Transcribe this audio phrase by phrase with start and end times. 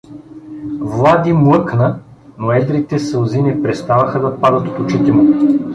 [0.79, 1.99] Влади млъкна,
[2.37, 5.57] но едрите сълзи не преставаха да падат от очите му.